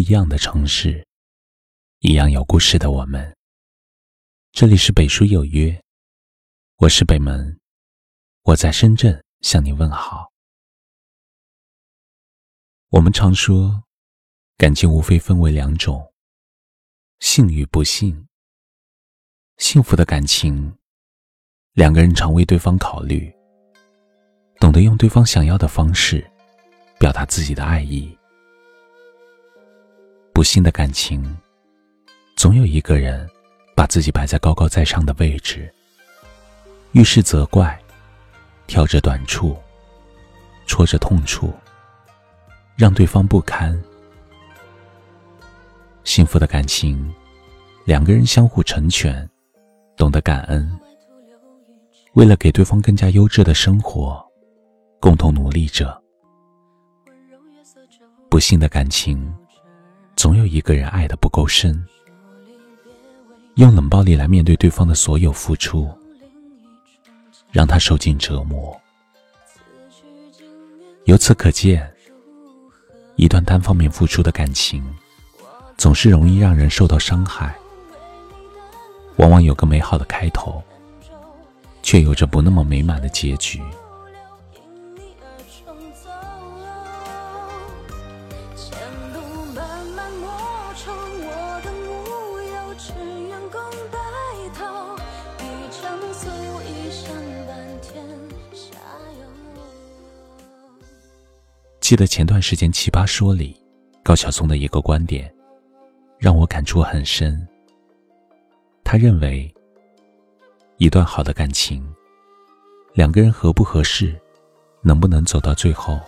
[0.00, 1.06] 一样的城市，
[1.98, 3.36] 一样有故事的我们。
[4.50, 5.78] 这里是北书有约，
[6.76, 7.60] 我是北门，
[8.44, 10.32] 我在深圳向你问好。
[12.88, 13.84] 我们常说，
[14.56, 16.10] 感情无非分为两种，
[17.18, 18.26] 幸与不幸。
[19.58, 20.78] 幸福的感情，
[21.72, 23.30] 两个人常为对方考虑，
[24.58, 26.26] 懂得用对方想要的方式
[26.98, 28.16] 表达自己的爱意。
[30.40, 31.36] 不幸的感情，
[32.34, 33.28] 总有一个人
[33.76, 35.70] 把自己摆在高高在上的位置，
[36.92, 37.78] 遇事责怪，
[38.66, 39.54] 挑着短处，
[40.66, 41.52] 戳着痛处，
[42.74, 43.78] 让对方不堪。
[46.04, 47.12] 幸福的感情，
[47.84, 49.28] 两个人相互成全，
[49.94, 50.66] 懂得感恩，
[52.14, 54.18] 为了给对方更加优质的生活，
[55.00, 56.02] 共同努力着。
[58.30, 59.30] 不幸的感情。
[60.16, 61.82] 总有一个人爱的不够深，
[63.54, 65.88] 用冷暴力来面对对方的所有付出，
[67.50, 68.78] 让他受尽折磨。
[71.04, 71.90] 由此可见，
[73.16, 74.84] 一段单方面付出的感情，
[75.76, 77.56] 总是容易让人受到伤害。
[79.16, 80.62] 往往有个美好的开头，
[81.82, 83.60] 却有着不那么美满的结局。
[101.90, 103.60] 记得前段时间《奇葩说》里，
[104.04, 105.28] 高晓松的一个观点，
[106.20, 107.44] 让我感触很深。
[108.84, 109.52] 他认为，
[110.76, 111.84] 一段好的感情，
[112.94, 114.16] 两个人合不合适，
[114.82, 115.98] 能不能走到最后，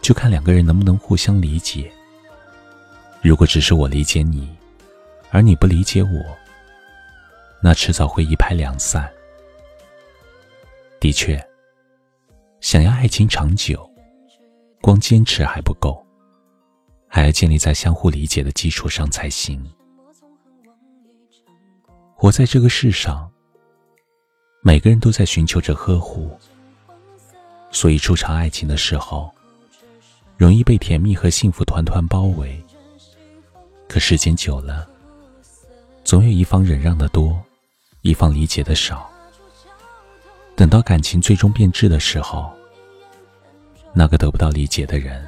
[0.00, 1.92] 就看两个人能不能互相理解。
[3.20, 4.48] 如果只是我理解你，
[5.30, 6.24] 而你不理解我，
[7.62, 9.12] 那迟早会一拍两散。
[11.00, 11.38] 的确，
[12.62, 13.93] 想要爱情长久。
[14.84, 16.04] 光坚持还不够，
[17.08, 19.64] 还要建立在相互理解的基础上才行。
[22.14, 23.32] 活在这个世上，
[24.60, 26.38] 每个人都在寻求着呵护，
[27.70, 29.32] 所以初尝爱情的时候，
[30.36, 32.62] 容易被甜蜜和幸福团团包围。
[33.88, 34.86] 可时间久了，
[36.04, 37.42] 总有一方忍让的多，
[38.02, 39.10] 一方理解的少。
[40.54, 42.52] 等到感情最终变质的时候，
[43.96, 45.24] 那个得不到理解的人，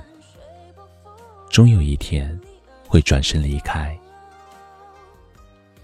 [1.48, 2.36] 终有一天
[2.88, 3.96] 会转身离开。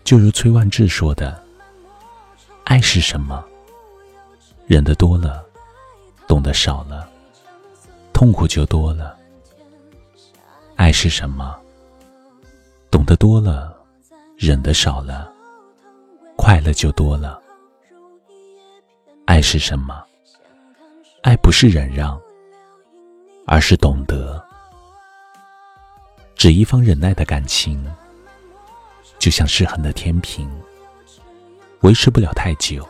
[0.03, 1.41] 就如崔万志说的
[2.67, 3.45] ：“爱是什么？
[4.67, 5.47] 忍得多了，
[6.27, 7.09] 懂得少了，
[8.13, 9.17] 痛苦就多了。
[10.75, 11.57] 爱是什么？
[12.91, 13.81] 懂得多了，
[14.37, 15.33] 忍得少了，
[16.37, 17.41] 快乐就多了。
[19.25, 20.05] 爱是什么？
[21.23, 22.21] 爱不是忍让。”
[23.45, 24.43] 而是懂得，
[26.35, 27.85] 只一方忍耐的感情，
[29.19, 30.51] 就像失衡的天平，
[31.81, 32.89] 维持不了太久。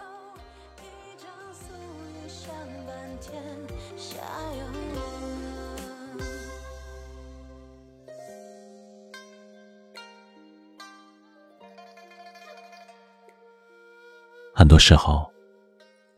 [14.54, 15.28] 很多时候，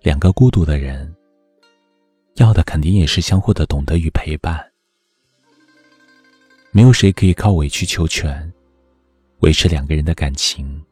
[0.03, 1.15] 两个孤独的人。
[2.35, 4.73] 要的肯定也是相互的懂得与陪伴。
[6.73, 8.53] 没有谁可以靠委曲求全
[9.41, 10.85] 维持两个人的感情，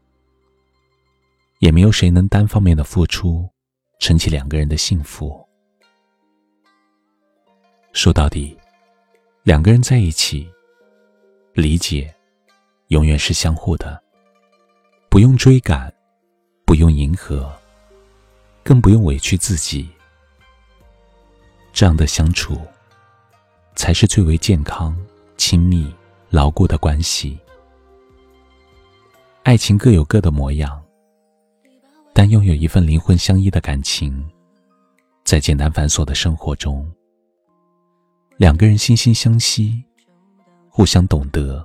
[1.58, 3.48] 也没有谁能单方面的付出
[3.98, 5.44] 撑起两个人的幸福。
[7.92, 8.56] 说到底，
[9.42, 10.48] 两个人在一起，
[11.54, 12.14] 理解
[12.88, 14.00] 永远是相互的，
[15.10, 15.92] 不用追赶，
[16.64, 17.52] 不用迎合，
[18.62, 19.91] 更不用委屈自己。
[21.72, 22.60] 这样的相处，
[23.74, 24.96] 才是最为健康、
[25.36, 25.92] 亲密、
[26.30, 27.38] 牢固的关系。
[29.42, 30.80] 爱情各有各的模样，
[32.12, 34.24] 但拥有一份灵魂相依的感情，
[35.24, 36.86] 在简单繁琐的生活中，
[38.36, 39.82] 两个人惺惺相惜，
[40.68, 41.64] 互相懂得，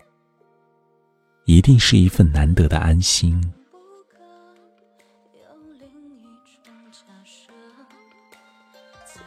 [1.45, 3.39] 一定是一份难得的安心。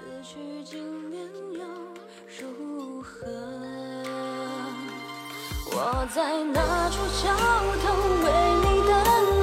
[0.00, 1.20] 此去经年
[1.52, 1.61] 又
[2.38, 3.26] 如何
[5.73, 5.76] 我
[6.14, 6.58] 在那
[6.91, 7.23] 处桥
[7.82, 7.85] 头
[8.25, 8.26] 为
[8.62, 8.93] 你等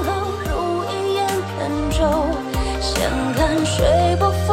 [0.03, 0.09] 候，
[0.49, 0.51] 如
[0.89, 1.17] 一眼
[1.57, 1.59] 扁
[1.91, 1.99] 舟，
[2.81, 2.89] 闲
[3.33, 3.75] 看水
[4.19, 4.47] 波浮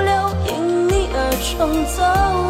[0.00, 0.10] 流，
[0.46, 0.50] 因
[0.88, 1.16] 你而
[1.58, 2.49] 重走。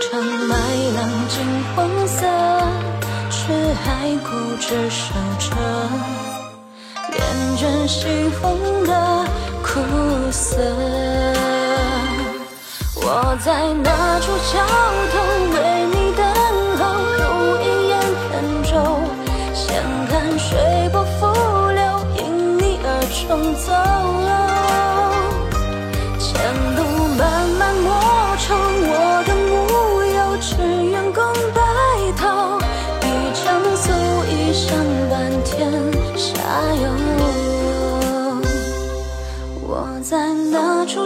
[0.00, 0.20] 长。
[0.48, 0.56] 麦
[0.96, 1.36] 浪金
[1.74, 2.26] 黄色，
[3.30, 3.38] 却
[3.84, 5.46] 还固执守着
[7.12, 7.20] 恋
[7.60, 9.24] 人西风的
[9.62, 9.80] 苦
[10.32, 10.56] 涩。
[12.96, 13.88] 我在那
[14.20, 14.52] 处桥
[15.12, 15.14] 头
[15.54, 15.56] 为
[15.92, 16.22] 你等
[16.78, 16.82] 候，
[17.18, 17.22] 如
[17.62, 17.92] 一叶
[18.30, 18.32] 扁
[18.64, 18.72] 舟，
[19.54, 19.62] 闲
[20.08, 20.48] 看水
[20.90, 21.26] 波浮
[21.70, 21.80] 流，
[22.16, 22.18] 因
[22.58, 22.86] 你而
[23.28, 24.29] 重走。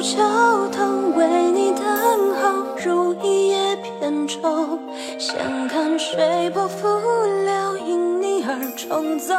[0.04, 0.84] 桥头
[1.16, 1.82] 为你等
[2.36, 4.38] 候，如一叶扁舟，
[5.18, 6.86] 闲看水波浮
[7.46, 9.34] 流，因你而重走。